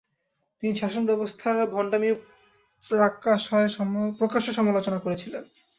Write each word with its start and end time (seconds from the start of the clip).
তিনি 0.63 0.73
শাসন 0.75 1.03
ব্যবস্থার 1.05 1.57
ভণ্ডামির 1.73 2.15
প্রাকাশ্য় 4.19 4.51
সমালোচনা 4.57 4.99
করেছিলেন। 4.99 5.43